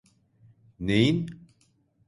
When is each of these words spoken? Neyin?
Neyin? 0.79 1.27